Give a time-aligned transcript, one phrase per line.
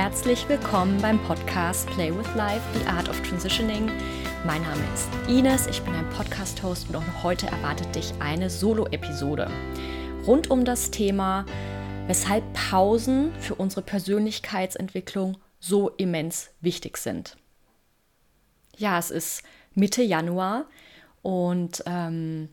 [0.00, 3.90] herzlich willkommen beim Podcast Play with Life, The Art of Transitioning.
[4.46, 9.50] Mein Name ist Ines, ich bin ein Podcast-Host und auch heute erwartet dich eine Solo-Episode
[10.26, 11.44] rund um das Thema,
[12.06, 17.36] weshalb Pausen für unsere Persönlichkeitsentwicklung so immens wichtig sind.
[18.78, 19.42] Ja, es ist
[19.74, 20.64] Mitte Januar
[21.20, 22.48] und ähm,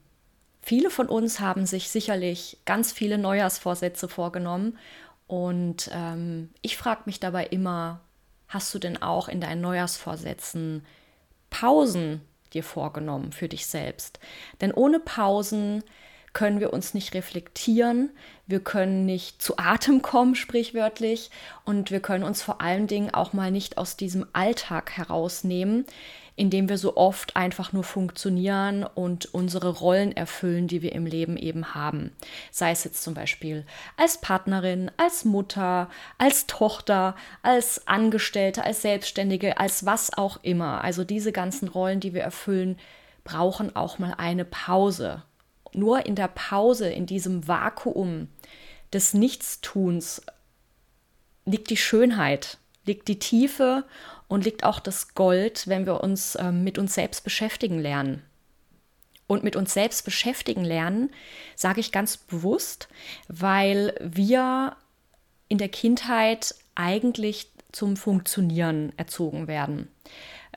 [0.62, 4.78] viele von uns haben sich sicherlich ganz viele Neujahrsvorsätze vorgenommen
[5.28, 8.02] und ähm, ich frage mich dabei immer,
[8.48, 10.86] hast du denn auch in deinen Neujahrsvorsätzen
[11.50, 12.22] Pausen
[12.54, 14.20] dir vorgenommen für dich selbst?
[14.62, 15.84] Denn ohne Pausen
[16.34, 18.12] können wir uns nicht reflektieren,
[18.46, 21.32] wir können nicht zu Atem kommen, sprichwörtlich,
[21.66, 25.86] und wir können uns vor allen Dingen auch mal nicht aus diesem Alltag herausnehmen,
[26.38, 31.36] indem wir so oft einfach nur funktionieren und unsere Rollen erfüllen, die wir im Leben
[31.36, 32.12] eben haben.
[32.52, 33.66] Sei es jetzt zum Beispiel
[33.98, 40.84] als Partnerin, als Mutter, als Tochter, als Angestellte, als Selbstständige, als was auch immer.
[40.84, 42.78] Also diese ganzen Rollen, die wir erfüllen,
[43.24, 45.24] brauchen auch mal eine Pause.
[45.74, 48.28] Nur in der Pause, in diesem Vakuum
[48.94, 50.22] des Nichtstuns
[51.46, 53.84] liegt die Schönheit, liegt die Tiefe
[54.28, 58.24] und liegt auch das Gold, wenn wir uns äh, mit uns selbst beschäftigen lernen.
[59.28, 61.12] Und mit uns selbst beschäftigen lernen,
[61.56, 62.88] sage ich ganz bewusst,
[63.28, 64.78] weil wir
[65.50, 69.90] in der Kindheit eigentlich zum Funktionieren erzogen werden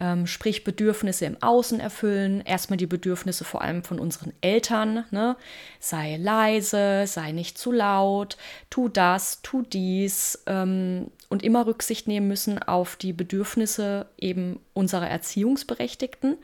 [0.00, 2.40] ähm, sprich Bedürfnisse im Außen erfüllen.
[2.44, 5.04] Erstmal die Bedürfnisse vor allem von unseren Eltern.
[5.10, 5.36] Ne?
[5.78, 8.36] Sei leise, sei nicht zu laut,
[8.70, 15.08] tu das, tu dies ähm, und immer Rücksicht nehmen müssen auf die Bedürfnisse eben unserer
[15.08, 16.38] Erziehungsberechtigten.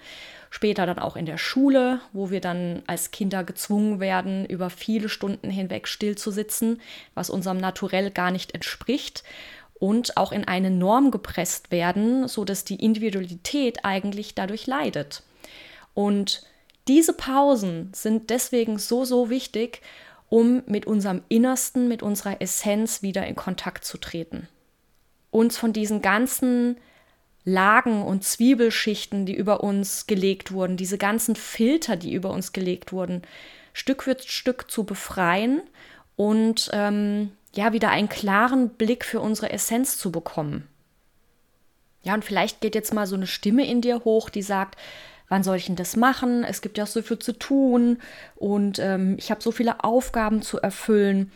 [0.51, 5.09] Später dann auch in der Schule, wo wir dann als Kinder gezwungen werden, über viele
[5.09, 6.81] Stunden hinweg still zu sitzen,
[7.15, 9.25] was unserem Naturell gar nicht entspricht
[9.79, 15.23] und auch in eine Norm gepresst werden, so dass die Individualität eigentlich dadurch leidet.
[15.95, 16.43] Und
[16.89, 19.83] diese Pausen sind deswegen so, so wichtig,
[20.29, 24.49] um mit unserem Innersten, mit unserer Essenz wieder in Kontakt zu treten.
[25.31, 26.77] Uns von diesen ganzen
[27.45, 32.93] Lagen und Zwiebelschichten, die über uns gelegt wurden, diese ganzen Filter, die über uns gelegt
[32.93, 33.23] wurden,
[33.73, 35.63] Stück für Stück zu befreien
[36.17, 40.69] und ähm, ja, wieder einen klaren Blick für unsere Essenz zu bekommen.
[42.03, 44.77] Ja, und vielleicht geht jetzt mal so eine Stimme in dir hoch, die sagt,
[45.29, 46.45] wann soll ich denn das machen?
[46.45, 47.99] Es gibt ja so viel zu tun
[48.37, 51.33] und ähm, ich habe so viele Aufgaben zu erfüllen.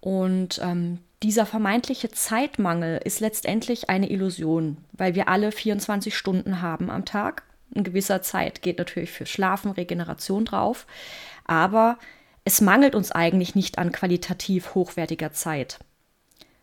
[0.00, 6.90] Und ähm, dieser vermeintliche Zeitmangel ist letztendlich eine Illusion, weil wir alle 24 Stunden haben
[6.90, 7.42] am Tag.
[7.74, 10.86] In gewisser Zeit geht natürlich für Schlafen, Regeneration drauf.
[11.44, 11.98] Aber
[12.44, 15.78] es mangelt uns eigentlich nicht an qualitativ hochwertiger Zeit,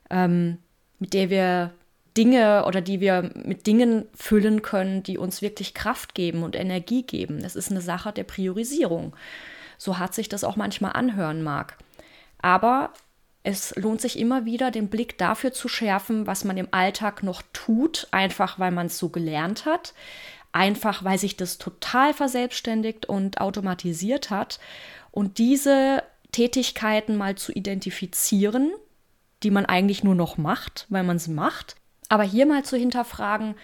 [0.09, 0.57] ähm,
[0.99, 1.71] mit der wir
[2.17, 7.03] Dinge oder die wir mit Dingen füllen können, die uns wirklich Kraft geben und Energie
[7.03, 7.39] geben.
[7.43, 9.15] Es ist eine Sache der Priorisierung.
[9.77, 11.77] So hart sich das auch manchmal anhören mag.
[12.41, 12.93] Aber
[13.43, 17.43] es lohnt sich immer wieder, den Blick dafür zu schärfen, was man im Alltag noch
[17.53, 19.93] tut, einfach weil man es so gelernt hat,
[20.51, 24.59] einfach weil sich das total verselbstständigt und automatisiert hat
[25.15, 28.71] und diese Tätigkeiten mal zu identifizieren,
[29.43, 31.77] die man eigentlich nur noch macht, weil man sie macht,
[32.09, 33.55] aber hier mal zu hinterfragen,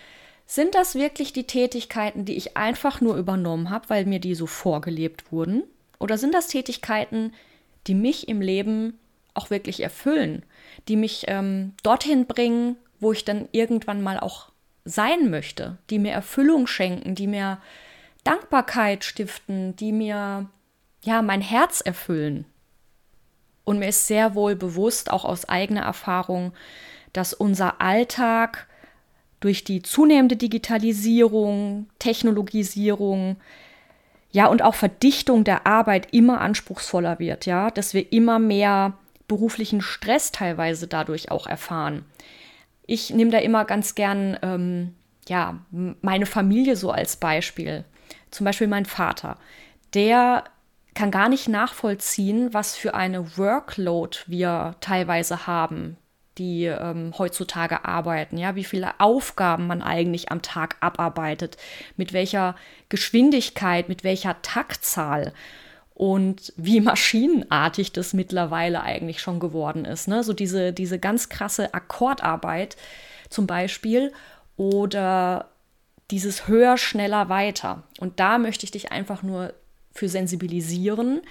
[0.45, 4.47] sind das wirklich die Tätigkeiten, die ich einfach nur übernommen habe, weil mir die so
[4.47, 5.63] vorgelebt wurden?
[5.99, 7.33] Oder sind das Tätigkeiten,
[7.87, 8.97] die mich im Leben
[9.33, 10.43] auch wirklich erfüllen,
[10.87, 14.51] die mich ähm, dorthin bringen, wo ich dann irgendwann mal auch
[14.85, 17.59] sein möchte, die mir Erfüllung schenken, die mir
[18.23, 20.49] Dankbarkeit stiften, die mir
[21.03, 22.45] ja, mein Herz erfüllen.
[23.63, 26.53] Und mir ist sehr wohl bewusst, auch aus eigener Erfahrung,
[27.13, 28.67] dass unser Alltag
[29.39, 33.37] durch die zunehmende Digitalisierung, Technologisierung,
[34.31, 38.93] ja, und auch Verdichtung der Arbeit immer anspruchsvoller wird, ja, dass wir immer mehr
[39.27, 42.05] beruflichen Stress teilweise dadurch auch erfahren.
[42.85, 44.93] Ich nehme da immer ganz gern, ähm,
[45.27, 45.59] ja,
[46.01, 47.83] meine Familie so als Beispiel.
[48.31, 49.37] Zum Beispiel mein Vater.
[49.93, 50.45] Der
[51.01, 55.97] kann gar nicht nachvollziehen, was für eine Workload wir teilweise haben,
[56.37, 61.57] die ähm, heutzutage arbeiten, ja, wie viele Aufgaben man eigentlich am Tag abarbeitet,
[61.97, 62.55] mit welcher
[62.89, 65.33] Geschwindigkeit, mit welcher Taktzahl
[65.95, 70.07] und wie maschinenartig das mittlerweile eigentlich schon geworden ist.
[70.07, 70.23] Ne?
[70.23, 72.77] So diese, diese ganz krasse Akkordarbeit
[73.27, 74.13] zum Beispiel
[74.55, 75.49] oder
[76.11, 77.81] dieses höher, schneller, weiter.
[77.99, 79.55] Und da möchte ich dich einfach nur
[79.93, 81.21] für sensibilisieren,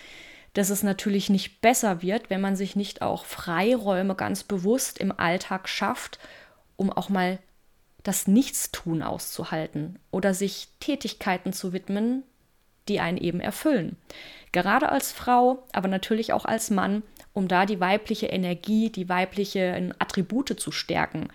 [0.54, 5.12] dass es natürlich nicht besser wird, wenn man sich nicht auch Freiräume ganz bewusst im
[5.16, 6.18] Alltag schafft,
[6.76, 7.38] um auch mal
[8.02, 12.24] das Nichtstun auszuhalten oder sich Tätigkeiten zu widmen,
[12.88, 13.96] die einen eben erfüllen.
[14.52, 17.02] Gerade als Frau, aber natürlich auch als Mann,
[17.32, 21.28] um da die weibliche Energie, die weiblichen Attribute zu stärken.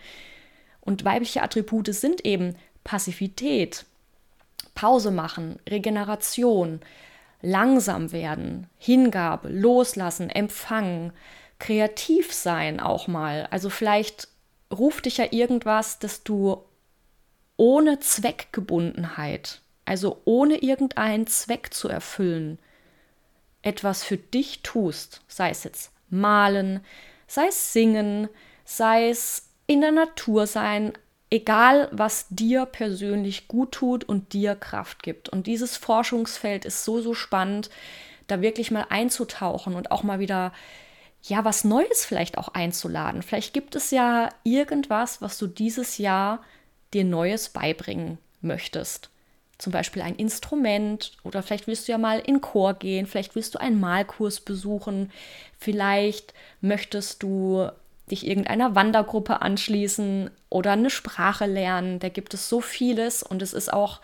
[0.82, 3.86] Und weibliche Attribute sind eben Passivität,
[4.74, 6.82] Pause machen, Regeneration,
[7.46, 11.14] langsam werden, Hingabe, loslassen, empfangen,
[11.60, 13.48] kreativ sein auch mal.
[13.52, 14.28] Also vielleicht
[14.74, 16.64] ruft dich ja irgendwas, dass du
[17.56, 22.58] ohne Zweckgebundenheit, also ohne irgendeinen Zweck zu erfüllen,
[23.62, 26.82] etwas für dich tust, sei es jetzt malen,
[27.28, 28.28] sei es singen,
[28.64, 30.94] sei es in der Natur sein,
[31.36, 35.28] egal was dir persönlich gut tut und dir Kraft gibt.
[35.30, 37.70] Und dieses Forschungsfeld ist so, so spannend,
[38.28, 40.54] da wirklich mal einzutauchen und auch mal wieder
[41.22, 43.24] ja, was Neues vielleicht auch einzuladen.
[43.24, 46.42] Vielleicht gibt es ja irgendwas, was du dieses Jahr
[46.94, 49.10] dir Neues beibringen möchtest.
[49.58, 53.56] Zum Beispiel ein Instrument oder vielleicht willst du ja mal in Chor gehen, vielleicht willst
[53.56, 55.12] du einen Malkurs besuchen,
[55.58, 57.70] vielleicht möchtest du
[58.12, 62.00] dich irgendeiner Wandergruppe anschließen oder eine Sprache lernen.
[62.00, 64.02] Da gibt es so vieles und es ist auch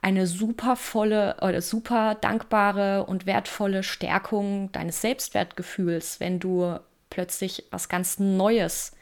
[0.00, 6.78] eine super volle oder super dankbare und wertvolle Stärkung deines Selbstwertgefühls, wenn du
[7.10, 8.92] plötzlich was ganz Neues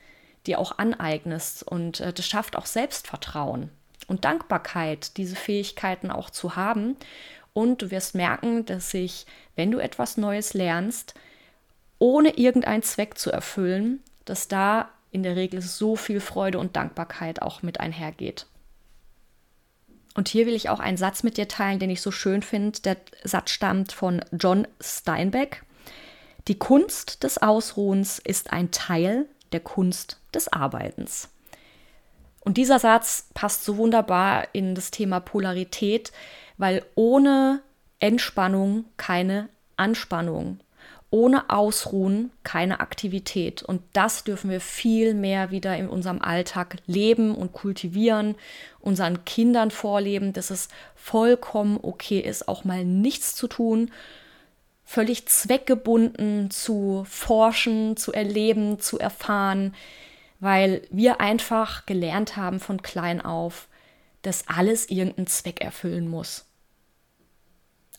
[0.47, 1.62] dir auch aneignest.
[1.62, 3.70] Und äh, das schafft auch Selbstvertrauen
[4.06, 6.97] und Dankbarkeit, diese Fähigkeiten auch zu haben.
[7.52, 9.26] Und du wirst merken, dass sich,
[9.56, 11.14] wenn du etwas Neues lernst,
[11.99, 17.41] ohne irgendeinen Zweck zu erfüllen, dass da in der Regel so viel Freude und Dankbarkeit
[17.41, 18.46] auch mit einhergeht.
[20.14, 22.81] Und hier will ich auch einen Satz mit dir teilen, den ich so schön finde.
[22.81, 25.64] Der Satz stammt von John Steinbeck.
[26.46, 31.29] Die Kunst des Ausruhens ist ein Teil der Kunst des Arbeitens.
[32.40, 36.12] Und dieser Satz passt so wunderbar in das Thema Polarität,
[36.58, 37.62] weil ohne
[37.99, 40.61] Entspannung keine Anspannung
[41.14, 43.62] ohne Ausruhen keine Aktivität.
[43.62, 48.34] Und das dürfen wir viel mehr wieder in unserem Alltag leben und kultivieren,
[48.81, 53.93] unseren Kindern vorleben, dass es vollkommen okay ist, auch mal nichts zu tun,
[54.84, 59.72] völlig zweckgebunden zu forschen, zu erleben, zu erfahren,
[60.40, 63.69] weil wir einfach gelernt haben von klein auf,
[64.22, 66.44] dass alles irgendeinen Zweck erfüllen muss.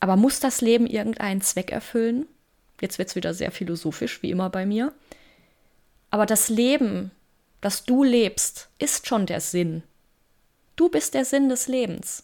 [0.01, 2.27] Aber muss das Leben irgendeinen Zweck erfüllen?
[2.81, 4.93] Jetzt wird es wieder sehr philosophisch, wie immer bei mir.
[6.09, 7.11] Aber das Leben,
[7.61, 9.83] das du lebst, ist schon der Sinn.
[10.75, 12.23] Du bist der Sinn des Lebens.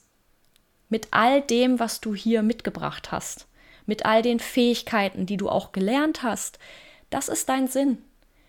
[0.90, 3.48] Mit all dem, was du hier mitgebracht hast,
[3.86, 6.60] mit all den Fähigkeiten, die du auch gelernt hast,
[7.10, 8.00] das ist dein Sinn.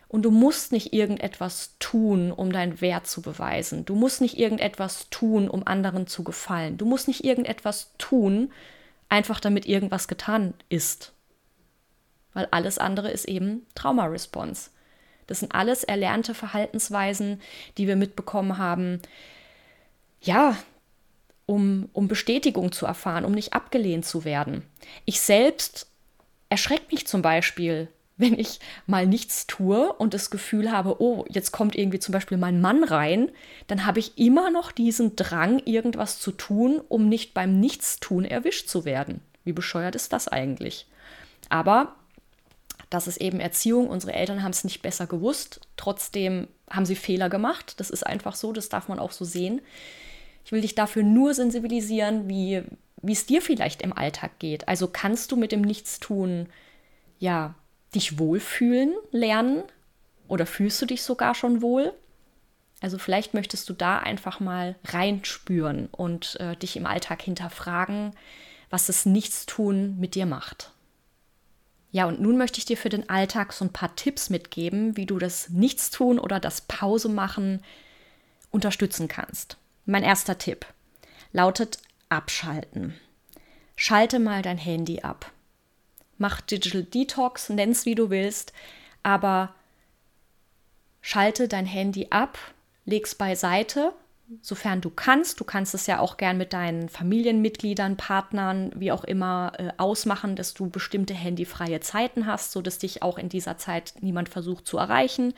[0.08, 3.86] Und du musst nicht irgendetwas tun, um deinen Wert zu beweisen.
[3.86, 6.76] Du musst nicht irgendetwas tun, um anderen zu gefallen.
[6.76, 8.52] Du musst nicht irgendetwas tun,
[9.08, 11.12] einfach damit irgendwas getan ist
[12.34, 14.70] weil alles andere ist eben Trauma-Response.
[15.26, 17.40] Das sind alles erlernte Verhaltensweisen,
[17.78, 19.00] die wir mitbekommen haben,
[20.20, 20.56] ja,
[21.46, 24.62] um, um Bestätigung zu erfahren, um nicht abgelehnt zu werden.
[25.04, 25.86] Ich selbst
[26.48, 31.50] erschreckt mich zum Beispiel, wenn ich mal nichts tue und das Gefühl habe, oh, jetzt
[31.50, 33.30] kommt irgendwie zum Beispiel mein Mann rein,
[33.66, 38.68] dann habe ich immer noch diesen Drang, irgendwas zu tun, um nicht beim Nichtstun erwischt
[38.68, 39.20] zu werden.
[39.44, 40.86] Wie bescheuert ist das eigentlich?
[41.48, 41.96] Aber
[42.92, 43.88] das ist eben Erziehung.
[43.88, 45.60] Unsere Eltern haben es nicht besser gewusst.
[45.76, 47.74] Trotzdem haben sie Fehler gemacht.
[47.78, 49.62] Das ist einfach so, das darf man auch so sehen.
[50.44, 52.62] Ich will dich dafür nur sensibilisieren, wie,
[53.00, 54.68] wie es dir vielleicht im Alltag geht.
[54.68, 56.48] Also kannst du mit dem Nichtstun
[57.18, 57.54] ja
[57.94, 59.62] dich wohlfühlen lernen
[60.28, 61.92] oder fühlst du dich sogar schon wohl?
[62.80, 68.12] Also vielleicht möchtest du da einfach mal reinspüren und äh, dich im Alltag hinterfragen,
[68.70, 70.72] was das Nichtstun mit dir macht.
[71.92, 75.04] Ja, und nun möchte ich dir für den Alltag so ein paar Tipps mitgeben, wie
[75.04, 77.62] du das Nichtstun oder das Pause machen
[78.50, 79.58] unterstützen kannst.
[79.84, 80.66] Mein erster Tipp
[81.32, 82.94] lautet abschalten.
[83.76, 85.30] Schalte mal dein Handy ab.
[86.16, 88.52] Mach Digital Detox, nenn's wie du willst,
[89.02, 89.54] aber
[91.02, 92.38] schalte dein Handy ab,
[92.86, 93.92] leg's beiseite
[94.40, 95.40] sofern du kannst.
[95.40, 100.36] Du kannst es ja auch gern mit deinen Familienmitgliedern, Partnern, wie auch immer, äh, ausmachen,
[100.36, 104.78] dass du bestimmte handyfreie Zeiten hast, sodass dich auch in dieser Zeit niemand versucht zu
[104.78, 105.34] erreichen.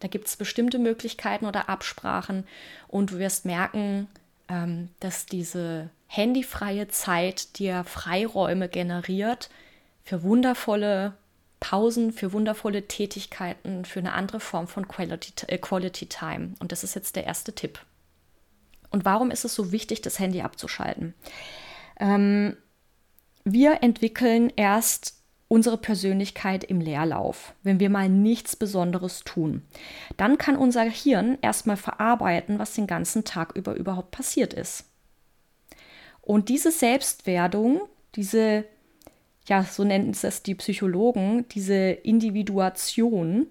[0.00, 2.44] Da gibt es bestimmte Möglichkeiten oder Absprachen
[2.88, 4.08] und du wirst merken,
[4.48, 9.50] ähm, dass diese handyfreie Zeit dir Freiräume generiert
[10.04, 11.14] für wundervolle
[11.60, 16.54] Pausen für wundervolle Tätigkeiten, für eine andere Form von Quality, äh, Quality Time.
[16.58, 17.80] Und das ist jetzt der erste Tipp.
[18.90, 21.14] Und warum ist es so wichtig, das Handy abzuschalten?
[21.98, 22.56] Ähm,
[23.44, 25.16] wir entwickeln erst
[25.48, 29.62] unsere Persönlichkeit im Leerlauf, wenn wir mal nichts Besonderes tun.
[30.16, 34.84] Dann kann unser Hirn erstmal verarbeiten, was den ganzen Tag über überhaupt passiert ist.
[36.20, 37.82] Und diese Selbstwerdung,
[38.16, 38.64] diese,
[39.46, 43.46] ja, so nennen es die Psychologen, diese Individuation,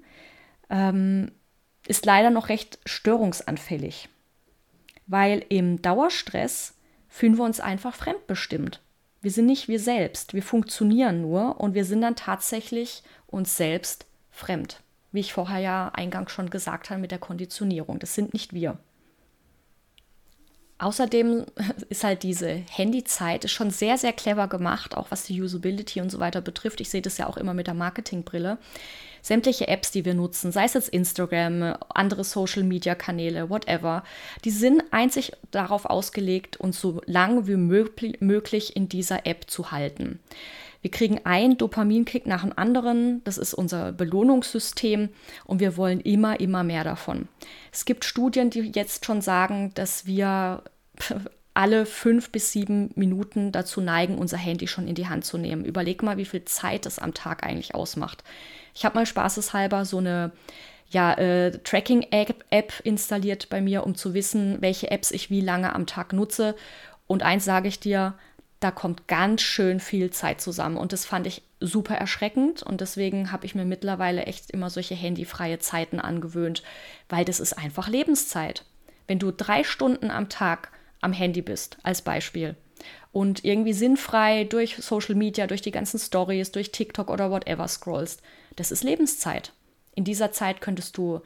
[0.70, 1.32] ähm,
[1.88, 4.10] ist leider noch recht störungsanfällig.
[5.08, 6.74] Weil im Dauerstress
[7.10, 8.82] fühlen wir uns einfach fremdbestimmt.
[9.22, 14.06] Wir sind nicht wir selbst, wir funktionieren nur und wir sind dann tatsächlich uns selbst
[14.30, 14.82] fremd.
[15.12, 18.00] Wie ich vorher ja eingangs schon gesagt habe mit der Konditionierung.
[18.00, 18.78] Das sind nicht wir.
[20.78, 21.46] Außerdem
[21.90, 26.20] ist halt diese Handyzeit schon sehr, sehr clever gemacht, auch was die Usability und so
[26.20, 26.82] weiter betrifft.
[26.82, 28.58] Ich sehe das ja auch immer mit der Marketingbrille
[29.26, 34.04] sämtliche Apps, die wir nutzen, sei es jetzt Instagram, andere Social-Media-Kanäle, whatever,
[34.44, 40.20] die sind einzig darauf ausgelegt, uns so lang wie möglich in dieser App zu halten.
[40.84, 45.10] Wir kriegen einen Dopaminkick nach dem anderen, das ist unser Belohnungssystem
[45.46, 47.28] und wir wollen immer, immer mehr davon.
[47.72, 50.62] Es gibt Studien, die jetzt schon sagen, dass wir
[51.56, 55.66] alle fünf bis sieben Minuten dazu neigen, unser Handy schon in die Hand zu nehmen.
[55.66, 58.24] Überleg mal, wie viel Zeit es am Tag eigentlich ausmacht.
[58.76, 60.34] Ich habe mal spaßeshalber so eine
[60.90, 65.88] ja, äh, Tracking-App installiert bei mir, um zu wissen, welche Apps ich wie lange am
[65.88, 66.56] Tag nutze.
[67.08, 68.16] Und eins sage ich dir,
[68.60, 70.76] da kommt ganz schön viel Zeit zusammen.
[70.76, 72.64] Und das fand ich super erschreckend.
[72.64, 76.64] Und deswegen habe ich mir mittlerweile echt immer solche handyfreie Zeiten angewöhnt,
[77.08, 78.66] weil das ist einfach Lebenszeit.
[79.08, 80.70] Wenn du drei Stunden am Tag
[81.06, 82.56] am Handy bist, als Beispiel,
[83.12, 88.22] und irgendwie sinnfrei durch Social Media, durch die ganzen Stories, durch TikTok oder whatever scrollst,
[88.58, 89.54] das ist Lebenszeit.
[89.96, 91.22] In dieser Zeit könntest du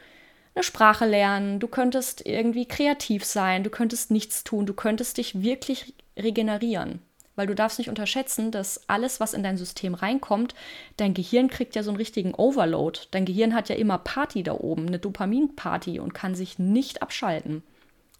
[0.54, 5.42] eine Sprache lernen, du könntest irgendwie kreativ sein, du könntest nichts tun, du könntest dich
[5.42, 7.02] wirklich regenerieren.
[7.36, 10.54] Weil du darfst nicht unterschätzen, dass alles, was in dein System reinkommt,
[10.98, 13.00] dein Gehirn kriegt ja so einen richtigen Overload.
[13.12, 17.64] Dein Gehirn hat ja immer Party da oben, eine Dopaminparty und kann sich nicht abschalten.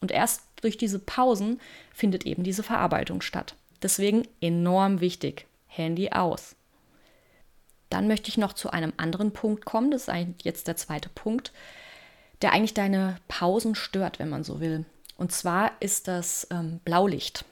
[0.02, 1.60] Und erst durch diese Pausen
[1.94, 3.56] findet eben diese Verarbeitung statt.
[3.82, 5.46] Deswegen enorm wichtig.
[5.68, 6.56] Handy aus.
[7.90, 9.92] Dann möchte ich noch zu einem anderen Punkt kommen.
[9.92, 11.52] Das ist jetzt der zweite Punkt,
[12.42, 14.86] der eigentlich deine Pausen stört, wenn man so will.
[15.16, 17.46] Und zwar ist das ähm, Blaulicht.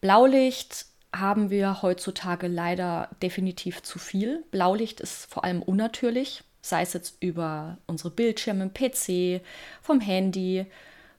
[0.00, 4.44] Blaulicht haben wir heutzutage leider definitiv zu viel.
[4.50, 9.40] Blaulicht ist vor allem unnatürlich, sei es jetzt über unsere Bildschirme, PC,
[9.80, 10.66] vom Handy,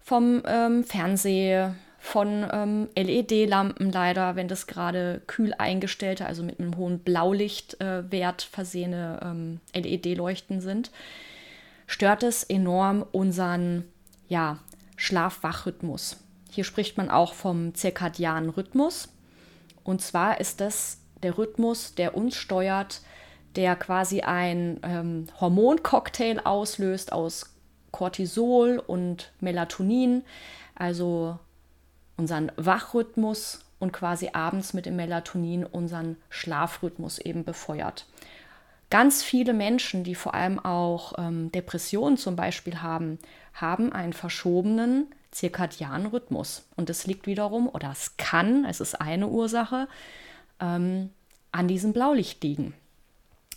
[0.05, 6.77] vom ähm, Fernseher, von ähm, LED-Lampen leider, wenn das gerade kühl eingestellte, also mit einem
[6.77, 10.91] hohen Blaulichtwert äh, versehene ähm, LED-Leuchten sind,
[11.87, 13.85] stört es enorm unseren
[14.27, 14.59] ja,
[14.95, 16.17] Schlaf-Wach-Rhythmus.
[16.51, 19.09] Hier spricht man auch vom zirkadianen Rhythmus.
[19.83, 23.01] Und zwar ist das der Rhythmus, der uns steuert,
[23.55, 27.54] der quasi ein ähm, Hormoncocktail auslöst aus
[27.95, 30.25] Cortisol und Melatonin,
[30.75, 31.39] also
[32.17, 38.05] unseren Wachrhythmus und quasi abends mit dem Melatonin unseren Schlafrhythmus eben befeuert.
[38.89, 43.17] Ganz viele Menschen, die vor allem auch ähm, Depressionen zum Beispiel haben,
[43.53, 46.67] haben einen verschobenen zirkadianen Rhythmus.
[46.75, 49.87] Und es liegt wiederum, oder es kann, es ist eine Ursache,
[50.59, 51.11] ähm,
[51.53, 52.73] an diesem Blaulicht liegen.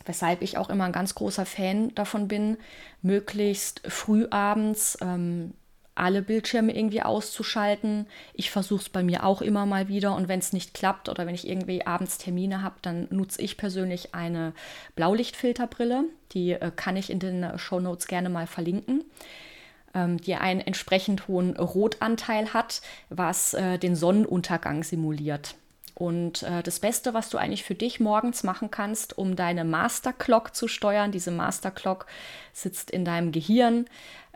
[0.09, 2.57] Weshalb ich auch immer ein ganz großer Fan davon bin,
[3.03, 5.53] möglichst früh abends ähm,
[5.95, 8.07] alle Bildschirme irgendwie auszuschalten.
[8.33, 11.27] Ich versuche es bei mir auch immer mal wieder und wenn es nicht klappt oder
[11.27, 14.55] wenn ich irgendwie abends Termine habe, dann nutze ich persönlich eine
[14.97, 16.05] Blaulichtfilterbrille.
[16.33, 19.05] Die äh, kann ich in den Show Notes gerne mal verlinken
[19.95, 25.55] ähm, die einen entsprechend hohen Rotanteil hat, was äh, den Sonnenuntergang simuliert.
[25.99, 30.13] Und äh, das Beste, was du eigentlich für dich morgens machen kannst, um deine Master
[30.13, 32.07] Clock zu steuern, diese Master Clock
[32.53, 33.87] sitzt in deinem Gehirn,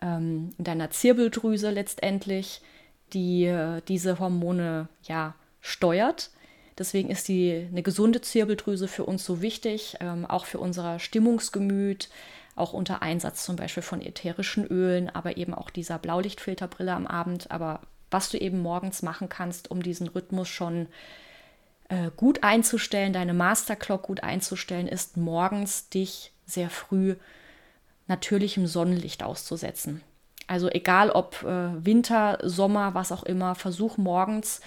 [0.00, 2.62] ähm, in deiner Zirbeldrüse letztendlich,
[3.12, 6.30] die äh, diese Hormone ja steuert.
[6.78, 12.08] Deswegen ist die eine gesunde Zirbeldrüse für uns so wichtig, ähm, auch für unser Stimmungsgemüt,
[12.56, 17.52] auch unter Einsatz zum Beispiel von ätherischen Ölen, aber eben auch dieser Blaulichtfilterbrille am Abend.
[17.52, 20.88] Aber was du eben morgens machen kannst, um diesen Rhythmus schon äh,
[22.16, 27.16] gut einzustellen, deine Masterclock gut einzustellen, ist morgens dich sehr früh
[28.06, 30.02] natürlichem Sonnenlicht auszusetzen.
[30.46, 34.60] Also egal ob äh, Winter, Sommer, was auch immer, versuch morgens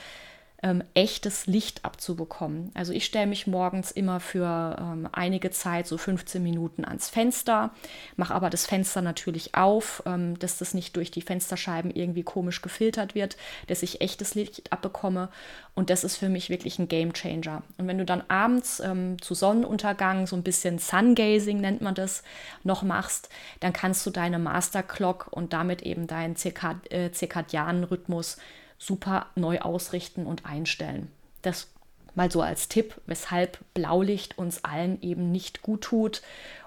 [0.65, 2.71] ähm, echtes Licht abzubekommen.
[2.73, 7.69] Also ich stelle mich morgens immer für ähm, einige Zeit, so 15 Minuten ans Fenster,
[8.15, 12.63] mache aber das Fenster natürlich auf, ähm, dass das nicht durch die Fensterscheiben irgendwie komisch
[12.63, 15.29] gefiltert wird, dass ich echtes Licht abbekomme.
[15.75, 17.61] Und das ist für mich wirklich ein Game Changer.
[17.77, 22.23] Und wenn du dann abends ähm, zu Sonnenuntergang so ein bisschen Sungazing nennt man das,
[22.63, 23.29] noch machst,
[23.59, 28.37] dann kannst du deine Master Clock und damit eben deinen Zirkad äh, zirkadianen Rhythmus
[28.77, 31.09] super neu ausrichten und einstellen.
[31.41, 31.67] Das
[32.15, 36.21] mal so als Tipp, weshalb Blaulicht uns allen eben nicht gut tut.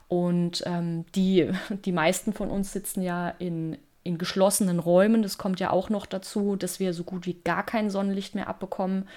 [0.08, 1.50] Und ähm, die,
[1.84, 5.22] die meisten von uns sitzen ja in, in geschlossenen Räumen.
[5.22, 8.48] Das kommt ja auch noch dazu, dass wir so gut wie gar kein Sonnenlicht mehr
[8.48, 9.08] abbekommen.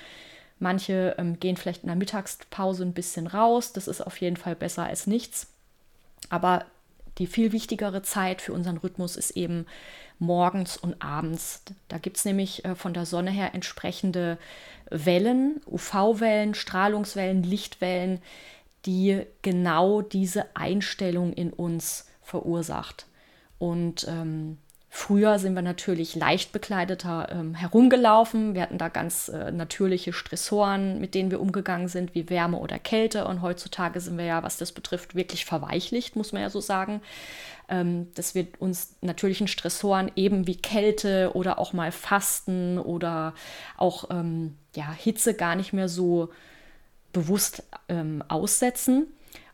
[0.59, 3.73] Manche ähm, gehen vielleicht in der Mittagspause ein bisschen raus.
[3.73, 5.47] Das ist auf jeden Fall besser als nichts.
[6.29, 6.65] Aber
[7.17, 9.65] die viel wichtigere Zeit für unseren Rhythmus ist eben
[10.19, 11.63] morgens und abends.
[11.87, 14.37] Da gibt es nämlich äh, von der Sonne her entsprechende
[14.89, 18.19] Wellen, UV-Wellen, Strahlungswellen, Lichtwellen,
[18.85, 23.07] die genau diese Einstellung in uns verursacht.
[23.57, 24.57] Und ähm,
[24.93, 28.53] Früher sind wir natürlich leicht bekleideter ähm, herumgelaufen.
[28.53, 32.77] Wir hatten da ganz äh, natürliche Stressoren, mit denen wir umgegangen sind, wie Wärme oder
[32.77, 33.25] Kälte.
[33.25, 37.01] Und heutzutage sind wir ja, was das betrifft, wirklich verweichlicht, muss man ja so sagen.
[37.69, 43.33] Ähm, dass wir uns natürlichen Stressoren eben wie Kälte oder auch mal Fasten oder
[43.77, 46.31] auch ähm, ja, Hitze gar nicht mehr so
[47.13, 49.07] bewusst ähm, aussetzen.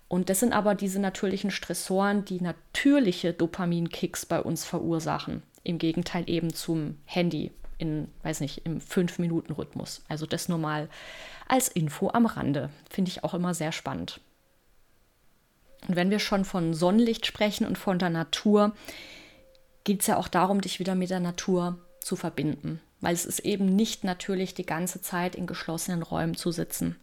[0.07, 5.43] Und das sind aber diese natürlichen Stressoren, die natürliche Dopaminkicks bei uns verursachen.
[5.63, 10.03] Im Gegenteil eben zum Handy in, weiß nicht, im 5-Minuten-Rhythmus.
[10.07, 10.89] Also das nur mal
[11.47, 12.69] als Info am Rande.
[12.89, 14.19] Finde ich auch immer sehr spannend.
[15.87, 18.73] Und wenn wir schon von Sonnenlicht sprechen und von der Natur,
[19.83, 22.81] geht es ja auch darum, dich wieder mit der Natur zu verbinden.
[22.99, 26.95] Weil es ist eben nicht natürlich, die ganze Zeit in geschlossenen Räumen zu sitzen.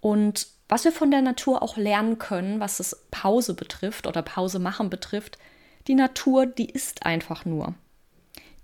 [0.00, 4.58] Und was wir von der Natur auch lernen können, was das Pause betrifft oder Pause
[4.58, 5.36] machen betrifft,
[5.86, 7.74] die Natur, die ist einfach nur.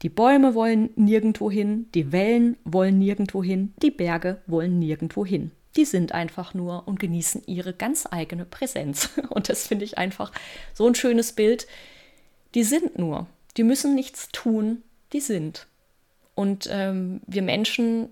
[0.00, 5.50] Die Bäume wollen nirgendwo hin, die Wellen wollen nirgendwo hin, die Berge wollen nirgendwo hin.
[5.76, 9.10] Die sind einfach nur und genießen ihre ganz eigene Präsenz.
[9.28, 10.32] Und das finde ich einfach
[10.72, 11.66] so ein schönes Bild.
[12.54, 13.26] Die sind nur.
[13.58, 15.66] Die müssen nichts tun, die sind.
[16.34, 18.08] Und ähm, wir Menschen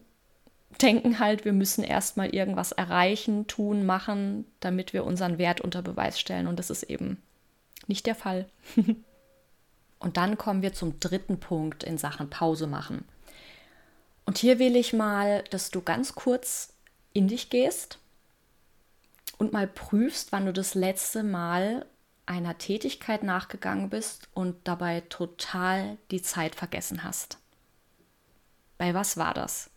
[0.82, 6.18] denken halt, wir müssen erstmal irgendwas erreichen, tun, machen, damit wir unseren Wert unter Beweis
[6.18, 6.46] stellen.
[6.46, 7.22] Und das ist eben
[7.86, 8.48] nicht der Fall.
[9.98, 13.04] und dann kommen wir zum dritten Punkt in Sachen Pause machen.
[14.24, 16.72] Und hier will ich mal, dass du ganz kurz
[17.12, 17.98] in dich gehst
[19.38, 21.86] und mal prüfst, wann du das letzte Mal
[22.26, 27.38] einer Tätigkeit nachgegangen bist und dabei total die Zeit vergessen hast.
[28.78, 29.70] Bei was war das?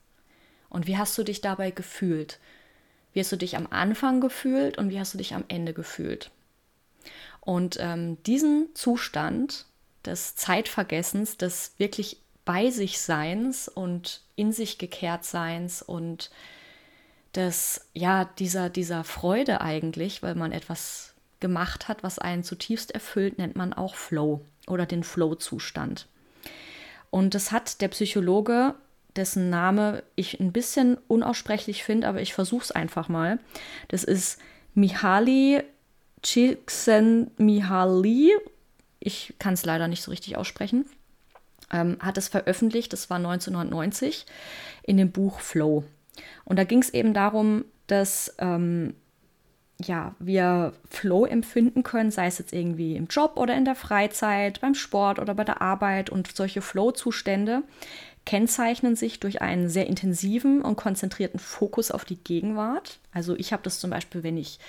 [0.69, 2.39] Und wie hast du dich dabei gefühlt?
[3.13, 6.31] Wie hast du dich am Anfang gefühlt und wie hast du dich am Ende gefühlt?
[7.41, 9.65] Und ähm, diesen Zustand
[10.05, 16.29] des Zeitvergessens, des wirklich bei sich Seins und in sich gekehrt Seins und
[17.35, 23.37] des, ja, dieser, dieser Freude eigentlich, weil man etwas gemacht hat, was einen zutiefst erfüllt,
[23.37, 26.07] nennt man auch Flow oder den Flow-Zustand.
[27.11, 28.75] Und das hat der Psychologe
[29.19, 33.39] dessen Name ich ein bisschen unaussprechlich finde, aber ich versuche es einfach mal.
[33.89, 34.39] Das ist
[34.73, 35.61] Mihaly
[36.21, 38.31] Csikszentmihalyi.
[38.99, 40.85] Ich kann es leider nicht so richtig aussprechen.
[41.71, 44.25] Ähm, hat es veröffentlicht, das war 1990,
[44.83, 45.83] in dem Buch Flow.
[46.43, 48.95] Und da ging es eben darum, dass ähm,
[49.81, 54.59] ja, wir Flow empfinden können, sei es jetzt irgendwie im Job oder in der Freizeit,
[54.59, 56.09] beim Sport oder bei der Arbeit.
[56.09, 57.63] Und solche Flow-Zustände
[58.25, 62.99] kennzeichnen sich durch einen sehr intensiven und konzentrierten Fokus auf die Gegenwart.
[63.11, 64.59] Also ich habe das zum Beispiel, wenn ich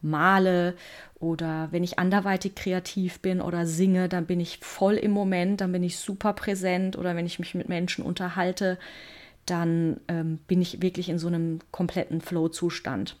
[0.00, 0.76] male
[1.18, 5.72] oder wenn ich anderweitig kreativ bin oder singe, dann bin ich voll im Moment, dann
[5.72, 8.78] bin ich super präsent oder wenn ich mich mit Menschen unterhalte,
[9.46, 13.16] dann ähm, bin ich wirklich in so einem kompletten Flow-Zustand.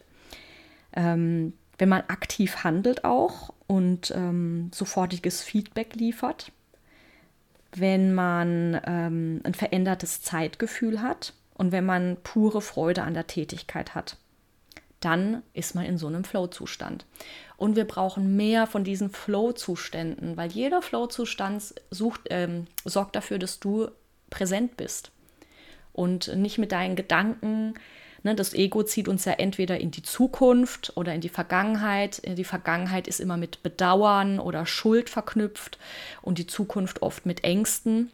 [0.92, 6.52] Ähm, wenn man aktiv handelt auch und ähm, sofortiges Feedback liefert,
[7.72, 13.94] wenn man ähm, ein verändertes Zeitgefühl hat und wenn man pure Freude an der Tätigkeit
[13.94, 14.16] hat.
[15.00, 17.06] Dann ist man in so einem Flow-Zustand.
[17.56, 21.74] Und wir brauchen mehr von diesen Flow-Zuständen, weil jeder Flow-Zustand
[22.30, 23.88] ähm, sorgt dafür, dass du
[24.30, 25.12] präsent bist
[25.92, 27.74] und nicht mit deinen Gedanken
[28.24, 32.20] Ne, das Ego zieht uns ja entweder in die Zukunft oder in die Vergangenheit.
[32.26, 35.78] Die Vergangenheit ist immer mit Bedauern oder Schuld verknüpft
[36.22, 38.10] und die Zukunft oft mit Ängsten.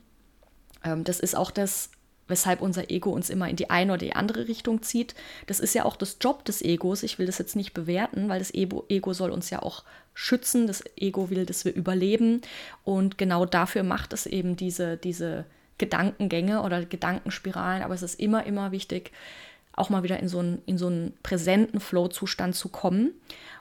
[0.85, 1.91] Ähm, das ist auch das,
[2.29, 5.15] weshalb unser Ego uns immer in die eine oder die andere Richtung zieht.
[5.47, 7.03] Das ist ja auch das Job des Egos.
[7.03, 10.67] Ich will das jetzt nicht bewerten, weil das Ego, Ego soll uns ja auch schützen.
[10.67, 12.43] Das Ego will, dass wir überleben.
[12.85, 15.47] Und genau dafür macht es eben diese, diese
[15.79, 17.83] Gedankengänge oder Gedankenspiralen.
[17.83, 19.13] Aber es ist immer, immer wichtig,
[19.77, 23.13] auch mal wieder in so einen, in so einen präsenten Flow-Zustand zu kommen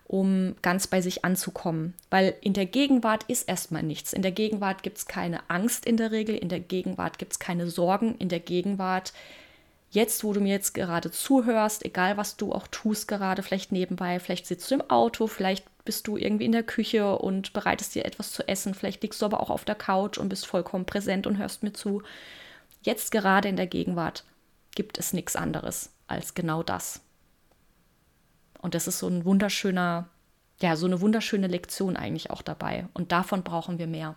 [0.05, 1.93] um ganz bei sich anzukommen.
[2.09, 4.13] Weil in der Gegenwart ist erstmal nichts.
[4.13, 7.39] In der Gegenwart gibt es keine Angst in der Regel, in der Gegenwart gibt es
[7.39, 9.13] keine Sorgen, in der Gegenwart,
[9.91, 14.19] jetzt, wo du mir jetzt gerade zuhörst, egal was du auch tust gerade, vielleicht nebenbei,
[14.19, 18.05] vielleicht sitzt du im Auto, vielleicht bist du irgendwie in der Küche und bereitest dir
[18.05, 21.27] etwas zu essen, vielleicht liegst du aber auch auf der Couch und bist vollkommen präsent
[21.27, 22.01] und hörst mir zu.
[22.81, 24.25] Jetzt gerade in der Gegenwart
[24.75, 27.01] gibt es nichts anderes als genau das.
[28.63, 30.07] Und das ist so ein wunderschöner,
[30.61, 32.87] ja, so eine wunderschöne Lektion eigentlich auch dabei.
[32.93, 34.15] Und davon brauchen wir mehr.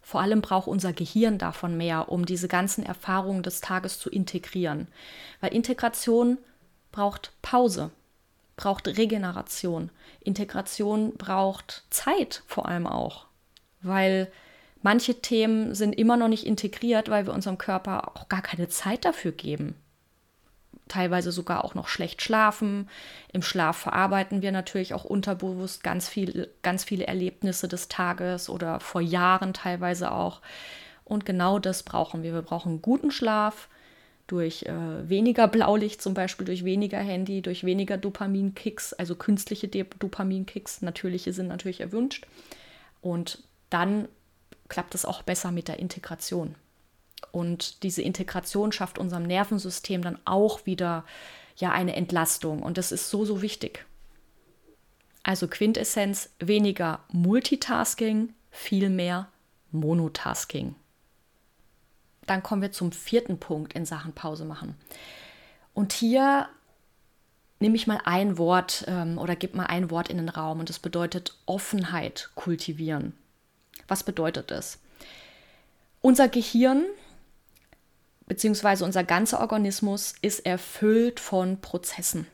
[0.00, 4.86] Vor allem braucht unser Gehirn davon mehr, um diese ganzen Erfahrungen des Tages zu integrieren.
[5.40, 6.38] Weil Integration
[6.92, 7.90] braucht Pause,
[8.56, 9.90] braucht Regeneration.
[10.20, 13.26] Integration braucht Zeit vor allem auch.
[13.82, 14.30] Weil
[14.80, 19.04] manche Themen sind immer noch nicht integriert, weil wir unserem Körper auch gar keine Zeit
[19.04, 19.74] dafür geben
[20.88, 22.88] teilweise sogar auch noch schlecht schlafen.
[23.32, 28.80] Im Schlaf verarbeiten wir natürlich auch unterbewusst ganz, viel, ganz viele Erlebnisse des Tages oder
[28.80, 30.40] vor Jahren teilweise auch.
[31.04, 32.34] Und genau das brauchen wir.
[32.34, 33.68] Wir brauchen guten Schlaf
[34.26, 40.82] durch äh, weniger Blaulicht zum Beispiel, durch weniger Handy, durch weniger Dopaminkicks, also künstliche Dopaminkicks.
[40.82, 42.26] Natürliche sind natürlich erwünscht.
[43.00, 44.06] Und dann
[44.68, 46.54] klappt es auch besser mit der Integration.
[47.32, 51.04] Und diese Integration schafft unserem Nervensystem dann auch wieder
[51.56, 52.62] ja eine Entlastung.
[52.62, 53.84] Und das ist so, so wichtig.
[55.22, 59.28] Also Quintessenz, weniger Multitasking, viel mehr
[59.72, 60.74] Monotasking.
[62.26, 64.74] Dann kommen wir zum vierten Punkt in Sachen Pause machen.
[65.74, 66.48] Und hier
[67.60, 70.68] nehme ich mal ein Wort ähm, oder gebe mal ein Wort in den Raum und
[70.68, 73.14] das bedeutet Offenheit kultivieren.
[73.88, 74.78] Was bedeutet das?
[76.00, 76.84] Unser Gehirn
[78.28, 82.26] beziehungsweise unser ganzer Organismus ist erfüllt von Prozessen.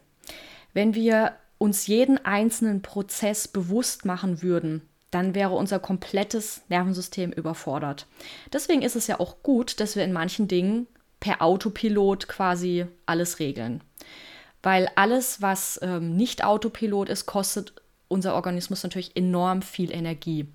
[0.72, 8.06] Wenn wir uns jeden einzelnen Prozess bewusst machen würden, dann wäre unser komplettes Nervensystem überfordert.
[8.52, 10.88] Deswegen ist es ja auch gut, dass wir in manchen Dingen
[11.20, 13.80] per Autopilot quasi alles regeln.
[14.62, 17.74] Weil alles, was ähm, nicht Autopilot ist, kostet
[18.08, 20.48] unser Organismus natürlich enorm viel Energie.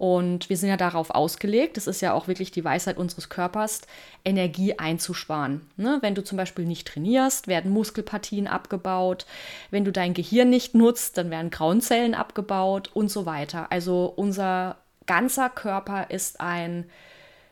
[0.00, 3.82] Und wir sind ja darauf ausgelegt, das ist ja auch wirklich die Weisheit unseres Körpers,
[4.24, 5.68] Energie einzusparen.
[5.76, 5.98] Ne?
[6.00, 9.26] Wenn du zum Beispiel nicht trainierst, werden Muskelpartien abgebaut.
[9.70, 13.70] Wenn du dein Gehirn nicht nutzt, dann werden Grauzellen abgebaut und so weiter.
[13.70, 16.88] Also unser ganzer Körper ist ein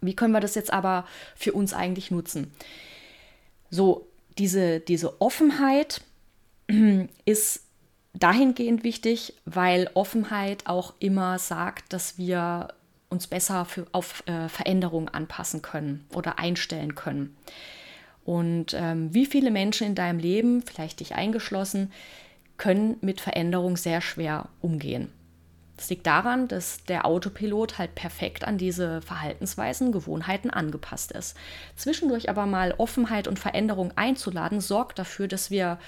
[0.00, 2.52] Wie können wir das jetzt aber für uns eigentlich nutzen?
[3.70, 4.06] So,
[4.38, 6.02] diese, diese Offenheit
[7.24, 7.62] ist
[8.14, 12.68] dahingehend wichtig, weil Offenheit auch immer sagt, dass wir
[13.08, 17.36] uns besser für, auf äh, Veränderungen anpassen können oder einstellen können.
[18.24, 21.92] Und ähm, wie viele Menschen in deinem Leben, vielleicht dich eingeschlossen,
[22.56, 25.12] können mit Veränderung sehr schwer umgehen.
[25.76, 31.36] Das liegt daran, dass der Autopilot halt perfekt an diese Verhaltensweisen, Gewohnheiten angepasst ist.
[31.76, 35.78] Zwischendurch aber mal Offenheit und Veränderung einzuladen, sorgt dafür, dass wir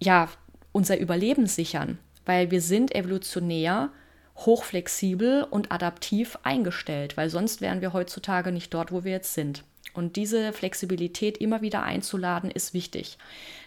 [0.00, 0.28] ja
[0.72, 3.90] unser Überleben sichern, weil wir sind evolutionär
[4.36, 9.64] hochflexibel und adaptiv eingestellt, weil sonst wären wir heutzutage nicht dort, wo wir jetzt sind.
[9.92, 13.16] Und diese Flexibilität immer wieder einzuladen, ist wichtig.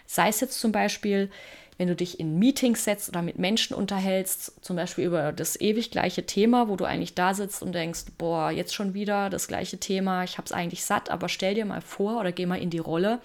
[0.06, 1.30] Sei es jetzt zum Beispiel,
[1.78, 5.92] wenn du dich in Meetings setzt oder mit Menschen unterhältst, zum Beispiel über das ewig
[5.92, 9.78] gleiche Thema, wo du eigentlich da sitzt und denkst, boah, jetzt schon wieder das gleiche
[9.78, 12.70] Thema, ich habe es eigentlich satt, aber stell dir mal vor oder geh mal in
[12.70, 13.20] die Rolle,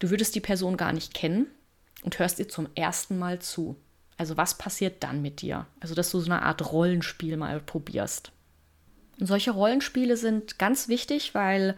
[0.00, 1.46] du würdest die Person gar nicht kennen
[2.02, 3.76] und hörst ihr zum ersten Mal zu.
[4.18, 5.66] Also was passiert dann mit dir?
[5.78, 8.32] Also dass du so eine Art Rollenspiel mal probierst.
[9.20, 11.76] Und solche Rollenspiele sind ganz wichtig, weil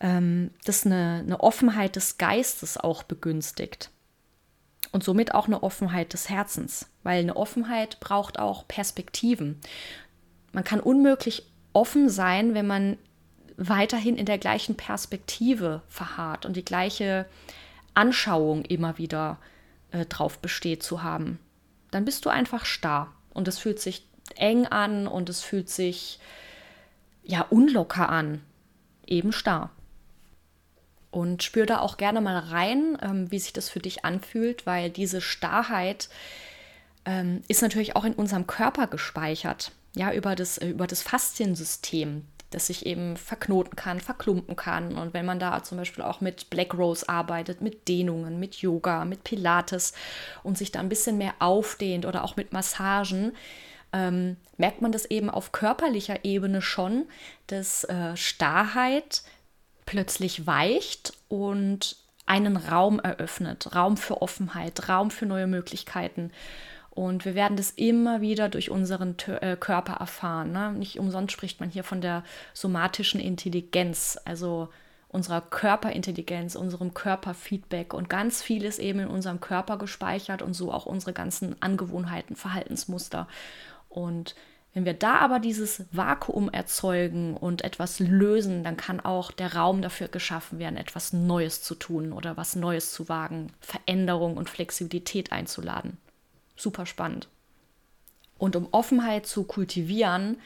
[0.00, 3.90] ähm, das eine, eine Offenheit des Geistes auch begünstigt
[4.94, 9.60] und somit auch eine Offenheit des Herzens, weil eine Offenheit braucht auch Perspektiven.
[10.52, 12.96] Man kann unmöglich offen sein, wenn man
[13.56, 17.26] weiterhin in der gleichen Perspektive verharrt und die gleiche
[17.94, 19.38] Anschauung immer wieder
[19.90, 21.40] äh, drauf besteht zu haben.
[21.90, 26.20] Dann bist du einfach starr und es fühlt sich eng an und es fühlt sich
[27.24, 28.42] ja unlocker an,
[29.08, 29.70] eben starr.
[31.14, 34.90] Und spür da auch gerne mal rein, ähm, wie sich das für dich anfühlt, weil
[34.90, 36.08] diese Starrheit
[37.04, 42.24] ähm, ist natürlich auch in unserem Körper gespeichert, ja, über das, äh, über das Fasziensystem,
[42.50, 44.96] das sich eben verknoten kann, verklumpen kann.
[44.96, 49.04] Und wenn man da zum Beispiel auch mit Black Rose arbeitet, mit Dehnungen, mit Yoga,
[49.04, 49.92] mit Pilates
[50.42, 53.36] und sich da ein bisschen mehr aufdehnt oder auch mit Massagen,
[53.92, 57.06] ähm, merkt man das eben auf körperlicher Ebene schon,
[57.46, 59.22] dass äh, Starrheit
[59.86, 66.30] plötzlich weicht und einen Raum eröffnet, Raum für Offenheit, Raum für neue Möglichkeiten.
[66.90, 70.52] Und wir werden das immer wieder durch unseren äh, Körper erfahren.
[70.52, 70.72] Ne?
[70.72, 74.68] Nicht umsonst spricht man hier von der somatischen Intelligenz, also
[75.08, 77.94] unserer Körperintelligenz, unserem Körperfeedback.
[77.94, 82.36] Und ganz viel ist eben in unserem Körper gespeichert und so auch unsere ganzen Angewohnheiten,
[82.36, 83.28] Verhaltensmuster.
[83.88, 84.36] Und
[84.74, 89.82] wenn wir da aber dieses Vakuum erzeugen und etwas lösen, dann kann auch der Raum
[89.82, 95.32] dafür geschaffen werden, etwas Neues zu tun oder was Neues zu wagen, Veränderung und Flexibilität
[95.32, 95.98] einzuladen
[96.56, 97.28] super spannend.
[98.38, 100.38] Und um Offenheit zu kultivieren,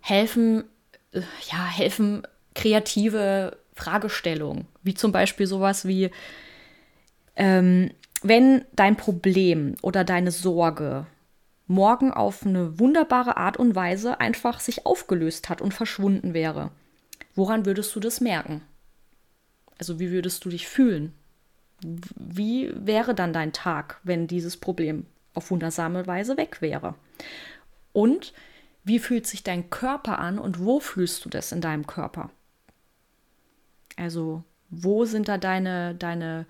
[0.00, 0.64] helfen,
[1.12, 6.10] äh, ja, helfen kreative Fragestellungen, wie zum Beispiel sowas wie,
[7.36, 7.90] ähm,
[8.22, 11.06] wenn dein Problem oder deine Sorge
[11.68, 16.70] morgen auf eine wunderbare Art und Weise einfach sich aufgelöst hat und verschwunden wäre,
[17.34, 18.62] woran würdest du das merken?
[19.78, 21.14] Also wie würdest du dich fühlen?
[21.82, 25.06] Wie wäre dann dein Tag, wenn dieses Problem
[25.38, 26.94] auf wundersame Weise weg wäre.
[27.92, 28.34] Und
[28.84, 32.30] wie fühlt sich dein Körper an und wo fühlst du das in deinem Körper?
[33.96, 36.46] Also, wo sind da deine, deine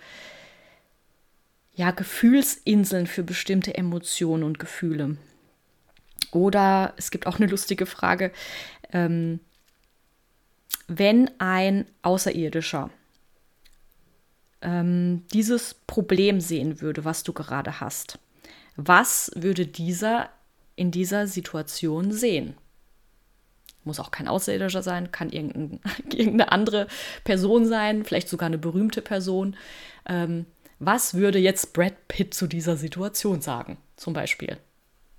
[1.78, 5.16] ja, Gefühlsinseln für bestimmte Emotionen und Gefühle?
[6.32, 8.32] Oder es gibt auch eine lustige Frage,
[8.92, 9.38] ähm,
[10.88, 12.90] wenn ein Außerirdischer
[14.60, 18.18] ähm, dieses Problem sehen würde, was du gerade hast,
[18.74, 20.30] was würde dieser
[20.74, 22.54] in dieser Situation sehen?
[23.84, 25.78] Muss auch kein Außerirdischer sein, kann irgendein,
[26.12, 26.88] irgendeine andere
[27.22, 29.56] Person sein, vielleicht sogar eine berühmte Person.
[30.06, 30.44] Ähm,
[30.78, 34.58] was würde jetzt Brad Pitt zu dieser Situation sagen, zum Beispiel?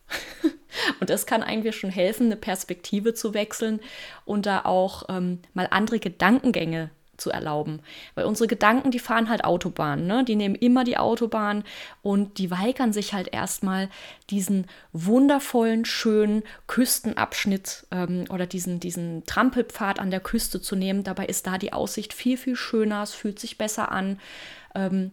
[1.00, 3.80] Und das kann eigentlich schon helfen, eine Perspektive zu wechseln
[4.26, 7.82] und da auch ähm, mal andere Gedankengänge zu erlauben.
[8.16, 10.24] Weil unsere Gedanken, die fahren halt Autobahn, ne?
[10.24, 11.64] Die nehmen immer die Autobahn
[12.02, 13.90] und die weigern sich halt erstmal
[14.30, 21.04] diesen wundervollen, schönen Küstenabschnitt ähm, oder diesen, diesen Trampelpfad an der Küste zu nehmen.
[21.04, 24.20] Dabei ist da die Aussicht viel, viel schöner, es fühlt sich besser an.
[24.76, 25.12] Ähm,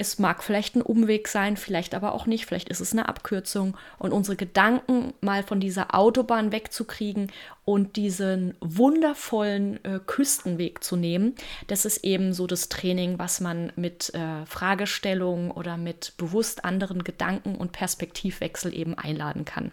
[0.00, 3.76] es mag vielleicht ein Umweg sein, vielleicht aber auch nicht, vielleicht ist es eine Abkürzung.
[3.98, 7.32] Und unsere Gedanken mal von dieser Autobahn wegzukriegen
[7.64, 11.34] und diesen wundervollen äh, Küstenweg zu nehmen,
[11.66, 17.02] das ist eben so das Training, was man mit äh, Fragestellungen oder mit bewusst anderen
[17.02, 19.72] Gedanken und Perspektivwechsel eben einladen kann.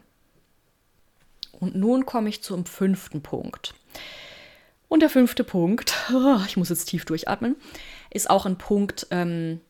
[1.51, 3.75] Und nun komme ich zum fünften Punkt.
[4.87, 5.93] Und der fünfte Punkt,
[6.47, 7.55] ich muss jetzt tief durchatmen,
[8.09, 9.61] ist auch ein Punkt, ähm,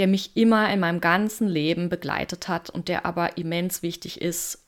[0.00, 4.64] der mich immer in meinem ganzen Leben begleitet hat und der aber immens wichtig ist,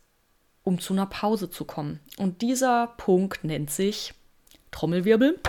[0.62, 2.01] um zu einer Pause zu kommen.
[2.18, 4.12] Und dieser Punkt nennt sich
[4.73, 5.40] Trommelwirbel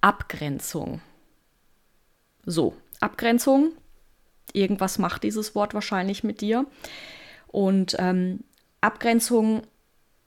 [0.00, 1.00] Abgrenzung.
[2.44, 3.70] So, Abgrenzung.
[4.52, 6.66] Irgendwas macht dieses Wort wahrscheinlich mit dir.
[7.46, 8.40] Und ähm,
[8.80, 9.62] Abgrenzung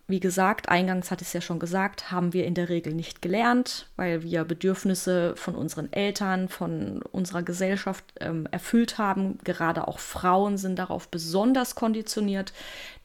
[0.05, 3.21] wie gesagt, eingangs hatte ich es ja schon gesagt, haben wir in der Regel nicht
[3.21, 9.37] gelernt, weil wir Bedürfnisse von unseren Eltern, von unserer Gesellschaft ähm, erfüllt haben.
[9.45, 12.51] Gerade auch Frauen sind darauf besonders konditioniert,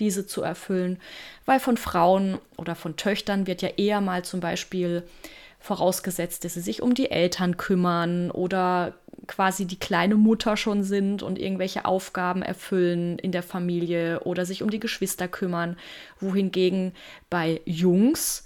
[0.00, 0.98] diese zu erfüllen,
[1.44, 5.04] weil von Frauen oder von Töchtern wird ja eher mal zum Beispiel
[5.60, 8.94] vorausgesetzt, dass sie sich um die Eltern kümmern oder
[9.26, 14.62] quasi die kleine Mutter schon sind und irgendwelche Aufgaben erfüllen in der Familie oder sich
[14.62, 15.76] um die Geschwister kümmern,
[16.20, 16.92] wohingegen
[17.30, 18.44] bei Jungs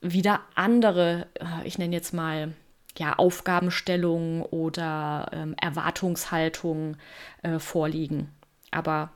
[0.00, 2.54] wieder andere, äh, ich nenne jetzt mal
[2.96, 6.96] ja, Aufgabenstellungen oder ähm, Erwartungshaltungen
[7.42, 8.28] äh, vorliegen.
[8.70, 9.12] Aber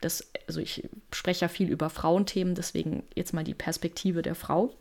[0.00, 4.74] das, also ich spreche ja viel über Frauenthemen, deswegen jetzt mal die Perspektive der Frau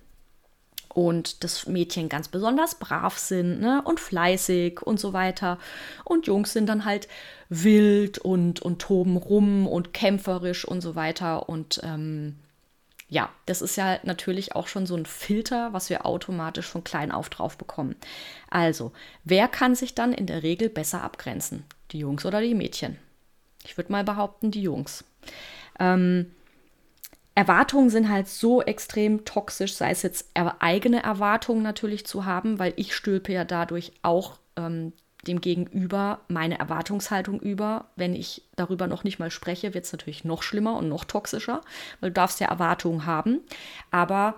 [0.98, 3.84] und das Mädchen ganz besonders brav sind ne?
[3.86, 5.60] und fleißig und so weiter.
[6.04, 7.08] Und Jungs sind dann halt
[7.50, 11.50] wild und, und toben rum und kämpferisch und so weiter.
[11.50, 12.38] Und ähm,
[13.10, 17.12] ja, das ist ja natürlich auch schon so ein Filter, was wir automatisch von klein
[17.12, 17.96] auf drauf bekommen.
[18.50, 18.92] Also,
[19.24, 21.64] wer kann sich dann in der Regel besser abgrenzen?
[21.92, 22.98] Die Jungs oder die Mädchen?
[23.64, 25.04] Ich würde mal behaupten, die Jungs.
[25.80, 26.32] Ähm,
[27.38, 32.74] Erwartungen sind halt so extrem toxisch, sei es jetzt eigene Erwartungen natürlich zu haben, weil
[32.78, 34.92] ich stülpe ja dadurch auch ähm,
[35.28, 37.92] dem Gegenüber meine Erwartungshaltung über.
[37.96, 41.62] Wenn ich darüber noch nicht mal spreche, wird es natürlich noch schlimmer und noch toxischer,
[42.00, 43.42] weil du darfst ja Erwartungen haben,
[43.92, 44.34] aber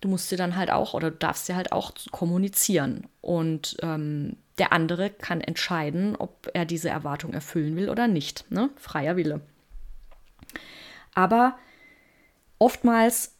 [0.00, 3.08] du musst sie dann halt auch oder du darfst sie halt auch kommunizieren.
[3.22, 8.48] Und ähm, der andere kann entscheiden, ob er diese Erwartung erfüllen will oder nicht.
[8.52, 8.70] Ne?
[8.76, 9.40] Freier Wille.
[11.12, 11.56] Aber
[12.58, 13.32] oftmals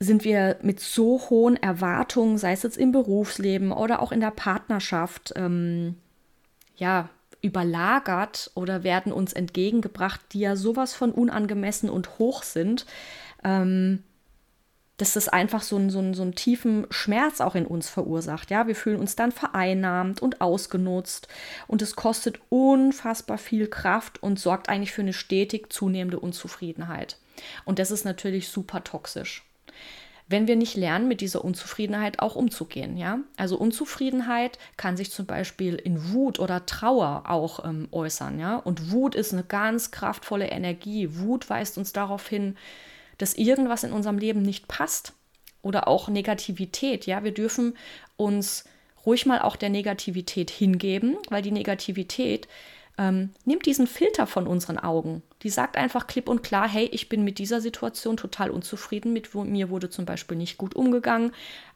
[0.00, 4.30] sind wir mit so hohen Erwartungen, sei es jetzt im Berufsleben oder auch in der
[4.30, 5.96] Partnerschaft, ähm,
[6.76, 7.08] ja,
[7.40, 12.86] überlagert oder werden uns entgegengebracht, die ja sowas von unangemessen und hoch sind,
[13.44, 14.02] ähm,
[14.96, 18.50] dass das einfach so, einen, so, einen, so einen tiefen Schmerz auch in uns verursacht.
[18.50, 21.28] Ja, wir fühlen uns dann vereinnahmt und ausgenutzt
[21.66, 27.18] und es kostet unfassbar viel Kraft und sorgt eigentlich für eine stetig zunehmende Unzufriedenheit.
[27.64, 29.44] Und das ist natürlich super toxisch
[30.26, 32.96] wenn wir nicht lernen, mit dieser Unzufriedenheit auch umzugehen.
[32.96, 33.18] Ja?
[33.36, 38.38] Also Unzufriedenheit kann sich zum Beispiel in Wut oder Trauer auch ähm, äußern.
[38.38, 38.56] Ja?
[38.56, 41.18] Und Wut ist eine ganz kraftvolle Energie.
[41.18, 42.56] Wut weist uns darauf hin,
[43.18, 45.12] dass irgendwas in unserem Leben nicht passt.
[45.60, 47.06] Oder auch Negativität.
[47.06, 47.74] Ja, wir dürfen
[48.16, 48.64] uns
[49.06, 52.48] ruhig mal auch der Negativität hingeben, weil die Negativität
[52.98, 55.22] ähm, nimmt diesen Filter von unseren Augen.
[55.44, 59.34] Die sagt einfach klipp und klar, hey, ich bin mit dieser Situation total unzufrieden, mit
[59.34, 61.32] mir wurde zum Beispiel nicht gut umgegangen,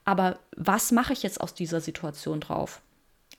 [0.06, 2.80] aber was mache ich jetzt aus dieser Situation drauf,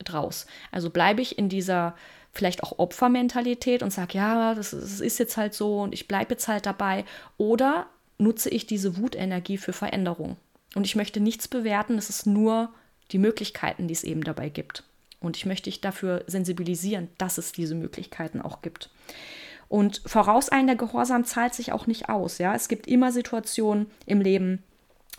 [0.04, 0.46] draus?
[0.70, 1.96] Also bleibe ich in dieser
[2.32, 6.34] vielleicht auch Opfermentalität und sage, ja, das, das ist jetzt halt so und ich bleibe
[6.34, 7.04] jetzt halt dabei,
[7.36, 7.86] oder
[8.18, 10.36] nutze ich diese Wutenergie für Veränderung?
[10.76, 12.72] Und ich möchte nichts bewerten, es ist nur
[13.10, 14.84] die Möglichkeiten, die es eben dabei gibt.
[15.18, 18.90] Und ich möchte dich dafür sensibilisieren, dass es diese Möglichkeiten auch gibt.
[19.70, 22.38] Und vorauseilender Gehorsam zahlt sich auch nicht aus.
[22.38, 22.56] Ja?
[22.56, 24.64] Es gibt immer Situationen im Leben,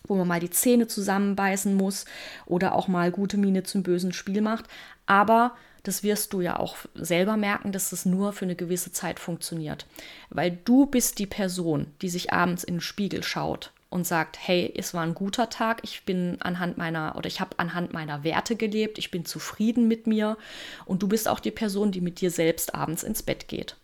[0.04, 2.04] wo man mal die Zähne zusammenbeißen muss
[2.46, 4.66] oder auch mal gute Miene zum bösen Spiel macht.
[5.06, 9.22] Aber das wirst du ja auch selber merken, dass es nur für eine gewisse Zeit
[9.22, 9.88] funktioniert.
[10.30, 14.74] Weil du bist die Person, die sich abends in den Spiegel schaut und sagt, hey,
[14.76, 18.58] es war ein guter Tag, ich bin anhand meiner oder ich habe anhand meiner Werte
[18.58, 20.38] gelebt, ich bin zufrieden mit mir
[20.86, 23.78] und du bist auch die Person, die mit dir selbst abends ins Bett geht.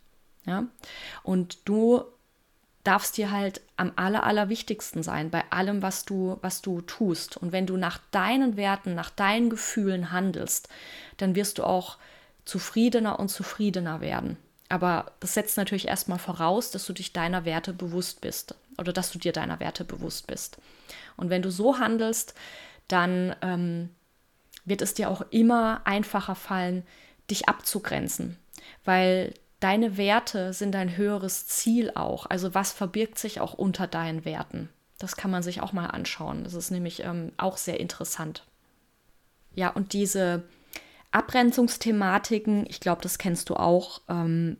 [0.48, 0.66] Ja?
[1.22, 2.04] Und du
[2.84, 7.36] darfst dir halt am aller, allerwichtigsten sein bei allem, was du, was du tust.
[7.36, 10.70] Und wenn du nach deinen Werten, nach deinen Gefühlen handelst,
[11.18, 11.98] dann wirst du auch
[12.46, 14.38] zufriedener und zufriedener werden.
[14.70, 19.12] Aber das setzt natürlich erstmal voraus, dass du dich deiner Werte bewusst bist oder dass
[19.12, 20.58] du dir deiner Werte bewusst bist.
[21.18, 22.36] Und wenn du so handelst,
[22.88, 23.90] dann ähm,
[24.64, 26.84] wird es dir auch immer einfacher fallen,
[27.30, 28.38] dich abzugrenzen,
[28.86, 32.26] weil deine Werte sind ein höheres Ziel auch.
[32.28, 34.70] Also was verbirgt sich auch unter deinen Werten?
[35.00, 36.44] Das kann man sich auch mal anschauen.
[36.44, 38.44] Das ist nämlich ähm, auch sehr interessant.
[39.56, 40.44] Ja, und diese
[41.12, 44.58] Abgrenzungsthematiken, ich glaube, das kennst du auch, ähm,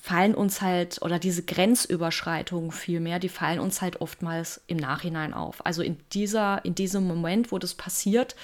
[0.00, 5.64] fallen uns halt, oder diese Grenzüberschreitungen vielmehr, die fallen uns halt oftmals im Nachhinein auf.
[5.64, 8.36] Also in, dieser, in diesem Moment, wo das passiert,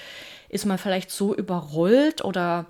[0.49, 2.65] ist man vielleicht so überrollt oder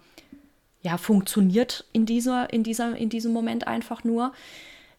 [0.81, 4.33] ja, funktioniert in, dieser, in, dieser, in diesem Moment einfach nur,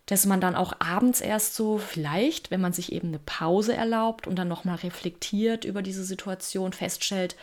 [0.06, 4.26] dass man dann auch abends erst so vielleicht, wenn man sich eben eine Pause erlaubt
[4.26, 7.36] und dann nochmal reflektiert über diese Situation, feststellt,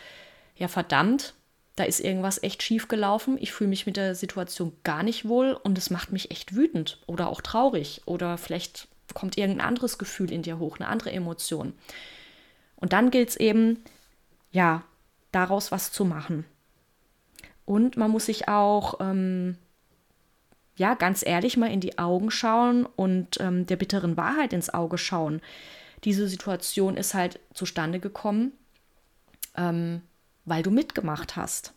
[0.56, 1.34] ja verdammt,
[1.76, 5.52] da ist irgendwas echt schief gelaufen, ich fühle mich mit der Situation gar nicht wohl
[5.52, 10.30] und es macht mich echt wütend oder auch traurig oder vielleicht kommt irgendein anderes Gefühl
[10.30, 11.72] in dir hoch, eine andere Emotion.
[12.76, 13.82] Und dann gilt es eben,
[14.52, 14.82] ja,
[15.32, 16.44] daraus was zu machen.
[17.70, 19.56] Und man muss sich auch, ähm,
[20.74, 24.98] ja, ganz ehrlich mal in die Augen schauen und ähm, der bitteren Wahrheit ins Auge
[24.98, 25.40] schauen.
[26.02, 28.50] Diese Situation ist halt zustande gekommen,
[29.56, 30.02] ähm,
[30.46, 31.72] weil du mitgemacht hast.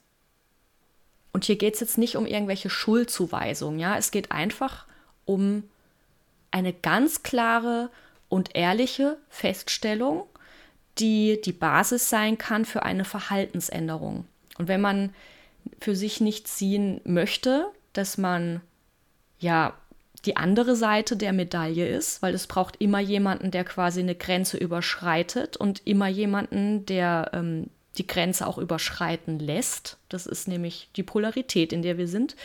[1.31, 4.87] Und hier geht es jetzt nicht um irgendwelche Schuldzuweisungen, ja, es geht einfach
[5.25, 5.61] um
[6.49, 7.91] eine ganz klare
[8.29, 10.23] und ehrliche Feststellung,
[10.97, 14.25] die die Basis sein kann für eine Verhaltensänderung.
[14.57, 15.13] Und wenn man
[15.79, 18.61] für sich nicht ziehen möchte, dass man
[19.39, 19.73] ja
[20.25, 24.57] die andere Seite der Medaille ist, weil es braucht immer jemanden, der quasi eine Grenze
[24.57, 29.97] überschreitet und immer jemanden, der ähm, die Grenze auch überschreiten lässt.
[30.09, 32.35] Das ist nämlich die Polarität, in der wir sind.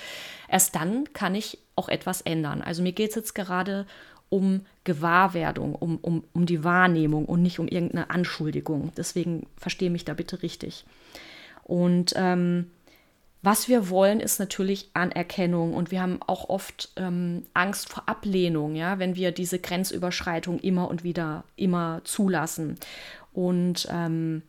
[0.48, 2.62] Erst dann kann ich auch etwas ändern.
[2.62, 3.86] Also mir geht es jetzt gerade
[4.28, 8.92] um Gewahrwerdung, um, um, um die Wahrnehmung und nicht um irgendeine Anschuldigung.
[8.96, 10.84] Deswegen verstehe mich da bitte richtig.
[11.64, 12.70] Und ähm,
[13.42, 18.74] was wir wollen, ist natürlich Anerkennung und wir haben auch oft ähm, Angst vor Ablehnung,
[18.74, 22.78] ja, wenn wir diese Grenzüberschreitung immer und wieder immer zulassen.
[23.32, 24.42] Und ähm,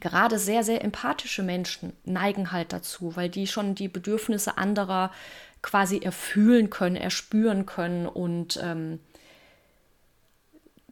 [0.00, 5.12] gerade sehr, sehr empathische Menschen neigen halt dazu, weil die schon die Bedürfnisse anderer
[5.60, 9.00] quasi erfühlen können, erspüren können und ähm,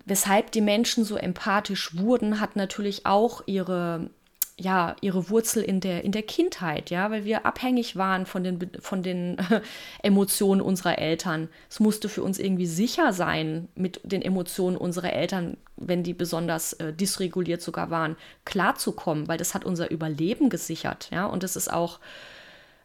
[0.05, 4.11] weshalb die Menschen so empathisch wurden, hat natürlich auch ihre
[4.57, 8.71] ja, ihre Wurzel in der, in der Kindheit, ja, weil wir abhängig waren von den,
[8.79, 9.37] von den
[10.03, 11.49] Emotionen unserer Eltern.
[11.69, 16.73] Es musste für uns irgendwie sicher sein, mit den Emotionen unserer Eltern, wenn die besonders
[16.75, 21.73] äh, dysreguliert sogar waren, klarzukommen, weil das hat unser Überleben gesichert, ja, und es ist
[21.73, 21.99] auch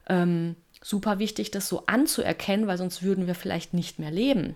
[0.07, 4.55] ähm, super wichtig, das so anzuerkennen, weil sonst würden wir vielleicht nicht mehr leben.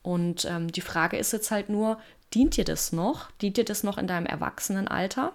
[0.00, 1.98] Und ähm, die Frage ist jetzt halt nur,
[2.32, 3.30] dient dir das noch?
[3.42, 5.32] Dient dir das noch in deinem Erwachsenenalter?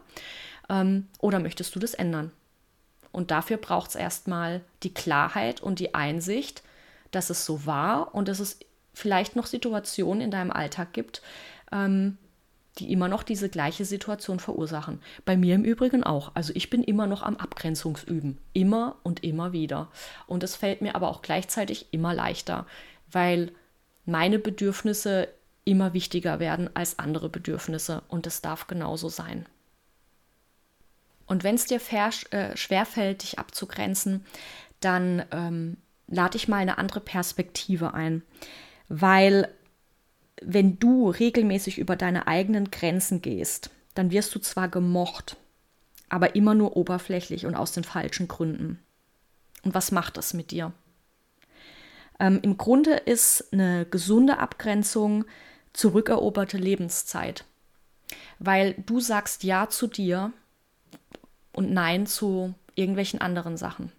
[0.69, 2.31] Ähm, oder möchtest du das ändern?
[3.11, 6.63] Und dafür braucht es erstmal die Klarheit und die Einsicht,
[7.11, 8.59] dass es so war und dass es
[8.93, 11.21] vielleicht noch Situationen in deinem Alltag gibt,
[11.71, 12.17] ähm,
[12.79, 14.99] die immer noch diese gleiche Situation verursachen.
[15.25, 16.31] Bei mir im Übrigen auch.
[16.33, 18.39] Also ich bin immer noch am Abgrenzungsüben.
[18.53, 19.89] Immer und immer wieder.
[20.25, 22.65] Und es fällt mir aber auch gleichzeitig immer leichter,
[23.11, 23.51] weil
[24.05, 25.27] meine Bedürfnisse
[25.65, 28.01] immer wichtiger werden als andere Bedürfnisse.
[28.07, 29.45] Und es darf genauso sein.
[31.25, 31.79] Und wenn es dir
[32.31, 34.25] äh, schwerfällt, dich abzugrenzen,
[34.79, 38.23] dann ähm, lade ich mal eine andere Perspektive ein.
[38.89, 39.47] Weil
[40.41, 45.37] wenn du regelmäßig über deine eigenen Grenzen gehst, dann wirst du zwar gemocht,
[46.09, 48.79] aber immer nur oberflächlich und aus den falschen Gründen.
[49.63, 50.73] Und was macht das mit dir?
[52.19, 55.25] Ähm, Im Grunde ist eine gesunde Abgrenzung
[55.71, 57.45] zurückeroberte Lebenszeit,
[58.39, 60.33] weil du sagst Ja zu dir
[61.53, 63.91] und Nein zu irgendwelchen anderen Sachen.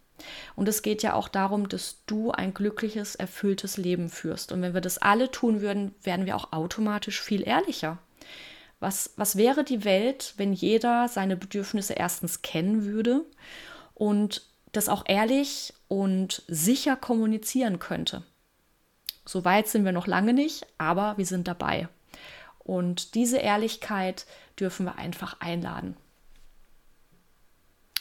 [0.57, 4.53] Und es geht ja auch darum, dass du ein glückliches, erfülltes Leben führst.
[4.53, 7.99] Und wenn wir das alle tun würden, wären wir auch automatisch viel ehrlicher.
[8.81, 13.25] Was, was wäre die Welt, wenn jeder seine Bedürfnisse erstens kennen würde
[13.95, 18.23] und das auch ehrlich und sicher kommunizieren könnte?
[19.25, 21.89] So weit sind wir noch lange nicht, aber wir sind dabei.
[22.59, 24.27] Und diese Ehrlichkeit
[24.59, 25.97] dürfen wir einfach einladen.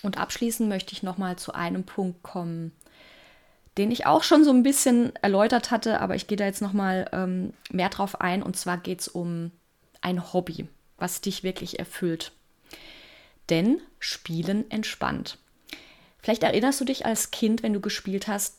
[0.04, 2.72] Und abschließend möchte ich noch mal zu einem Punkt kommen,
[3.78, 6.74] den ich auch schon so ein bisschen erläutert hatte, aber ich gehe da jetzt noch
[6.74, 8.44] mal ähm, mehr drauf ein.
[8.44, 9.52] Und zwar geht es um
[10.02, 12.34] ein Hobby, was dich wirklich erfüllt.
[13.50, 15.40] Denn Spielen entspannt.
[16.20, 18.58] Vielleicht erinnerst du dich als Kind, wenn du gespielt hast,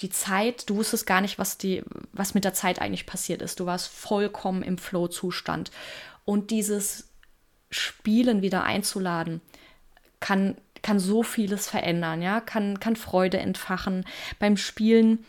[0.00, 1.82] die Zeit, du wusstest gar nicht, was, die,
[2.12, 3.60] was mit der Zeit eigentlich passiert ist.
[3.60, 5.70] Du warst vollkommen im Flow-Zustand.
[6.24, 7.08] Und dieses
[7.70, 9.40] Spielen wieder einzuladen,
[10.20, 10.56] kann
[10.86, 14.04] kann so vieles verändern, ja, kann, kann Freude entfachen.
[14.38, 15.24] Beim Spielen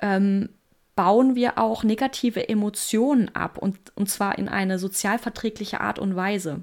[0.00, 0.50] ähm,
[0.94, 6.62] bauen wir auch negative Emotionen ab und, und zwar in eine sozialverträgliche Art und Weise.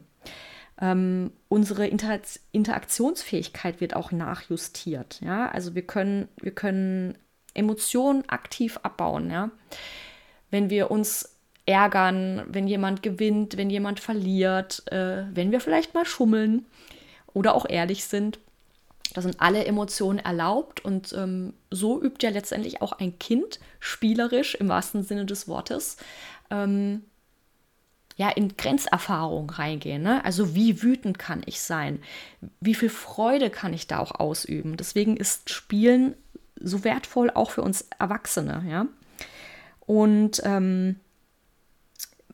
[0.79, 2.21] Ähm, unsere Inter
[2.53, 7.17] Interaktionsfähigkeit wird auch nachjustiert, ja, also wir können, wir können
[7.53, 9.51] Emotionen aktiv abbauen, ja.
[10.51, 11.35] Wenn wir uns
[11.65, 16.65] ärgern, wenn jemand gewinnt, wenn jemand verliert, äh, wenn wir vielleicht mal schummeln,
[17.37, 18.39] oder auch ehrlich sind.
[19.13, 24.55] Da sind alle Emotionen erlaubt und ähm, so übt ja letztendlich auch ein Kind spielerisch
[24.55, 25.97] im wahrsten Sinne des Wortes
[26.49, 27.03] ähm,
[28.17, 30.01] ja in Grenzerfahrung reingehen.
[30.01, 30.25] Ne?
[30.25, 32.01] Also wie wütend kann ich sein?
[32.59, 34.75] Wie viel Freude kann ich da auch ausüben?
[34.75, 36.15] Deswegen ist Spielen
[36.59, 38.65] so wertvoll auch für uns Erwachsene.
[38.67, 38.87] Ja?
[39.85, 40.99] Und ähm,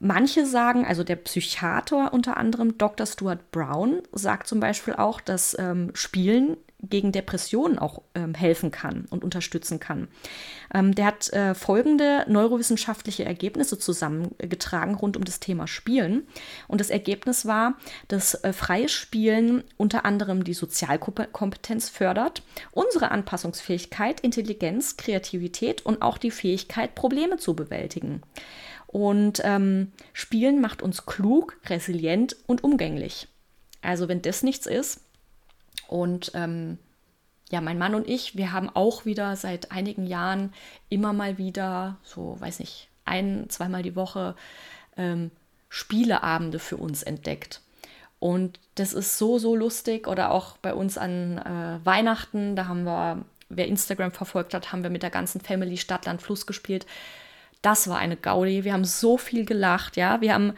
[0.05, 3.07] Manche sagen, also der Psychiater unter anderem, Dr.
[3.07, 9.05] Stuart Brown, sagt zum Beispiel auch, dass ähm, Spielen gegen Depressionen auch ähm, helfen kann
[9.09, 10.09] und unterstützen kann.
[10.73, 16.27] Ähm, der hat äh, folgende neurowissenschaftliche Ergebnisse zusammengetragen rund um das Thema Spielen.
[16.67, 17.75] Und das Ergebnis war,
[18.09, 26.17] dass äh, freies Spielen unter anderem die Sozialkompetenz fördert, unsere Anpassungsfähigkeit, Intelligenz, Kreativität und auch
[26.17, 28.21] die Fähigkeit, Probleme zu bewältigen.
[28.93, 33.27] Und ähm, Spielen macht uns klug, resilient und umgänglich.
[33.81, 35.01] Also wenn das nichts ist.
[35.87, 36.77] Und ähm,
[37.49, 40.53] ja, mein Mann und ich, wir haben auch wieder seit einigen Jahren
[40.89, 44.35] immer mal wieder, so weiß nicht, ein, zweimal die Woche
[44.95, 45.31] ähm,
[45.69, 47.61] Spieleabende für uns entdeckt.
[48.19, 50.07] Und das ist so, so lustig.
[50.07, 54.83] Oder auch bei uns an äh, Weihnachten, da haben wir, wer Instagram verfolgt hat, haben
[54.83, 56.85] wir mit der ganzen Family Stadtland Fluss gespielt.
[57.63, 58.63] Das war eine Gaudi.
[58.63, 60.21] Wir haben so viel gelacht, ja.
[60.21, 60.53] Wir haben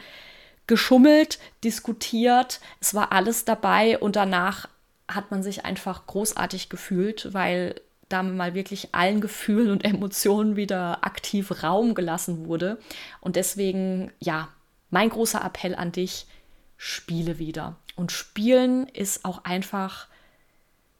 [0.66, 4.68] geschummelt, diskutiert, es war alles dabei und danach
[5.08, 11.04] hat man sich einfach großartig gefühlt, weil da mal wirklich allen Gefühlen und Emotionen wieder
[11.04, 12.78] aktiv Raum gelassen wurde.
[13.20, 14.48] Und deswegen, ja,
[14.90, 16.26] mein großer Appell an dich,
[16.76, 17.76] spiele wieder.
[17.94, 20.08] Und spielen ist auch einfach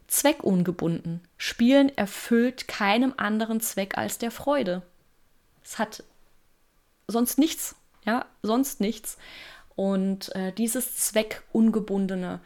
[0.08, 1.20] zweckungebunden.
[1.36, 4.82] Spielen erfüllt keinem anderen Zweck als der Freude.
[5.66, 6.04] Es hat
[7.08, 9.18] sonst nichts, ja, sonst nichts.
[9.74, 12.40] Und äh, dieses Zweckungebundene,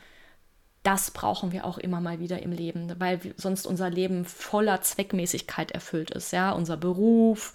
[0.83, 5.71] das brauchen wir auch immer mal wieder im Leben, weil sonst unser Leben voller Zweckmäßigkeit
[5.71, 6.33] erfüllt ist.
[6.33, 7.53] Ja, unser Beruf,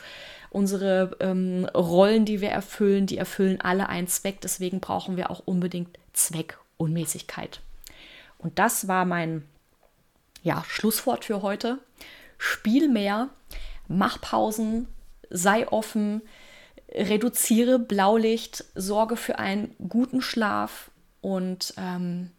[0.51, 4.41] unsere ähm, Rollen, die wir erfüllen, die erfüllen alle einen Zweck.
[4.41, 7.59] Deswegen brauchen wir auch unbedingt Zweckunmäßigkeit.
[8.37, 9.43] Und das war mein
[10.43, 11.79] ja, Schlusswort für heute.
[12.37, 13.29] Spiel mehr,
[13.87, 14.87] mach Pausen,
[15.29, 16.21] sei offen,
[16.91, 22.31] reduziere Blaulicht, sorge für einen guten Schlaf und ähm,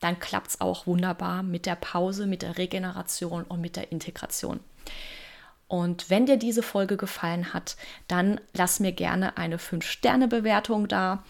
[0.00, 4.60] dann klappt es auch wunderbar mit der Pause, mit der Regeneration und mit der Integration.
[5.66, 7.76] Und wenn dir diese Folge gefallen hat,
[8.06, 11.24] dann lass mir gerne eine 5-Sterne-Bewertung da.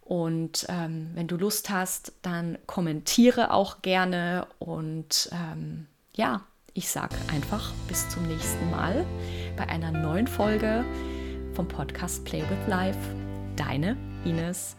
[0.00, 4.46] Und ähm, wenn du Lust hast, dann kommentiere auch gerne.
[4.58, 6.42] Und ähm, ja,
[6.72, 9.06] ich sage einfach bis zum nächsten Mal
[9.56, 10.84] bei einer neuen Folge
[11.54, 12.98] vom Podcast Play with Life.
[13.56, 14.76] Deine Ines.